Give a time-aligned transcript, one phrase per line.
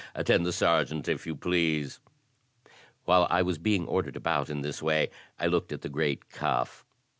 [0.15, 1.99] Attend the Sergeant, if you please!"
[3.05, 6.83] While I was being ordered about in this way, I looked at the great Cuff.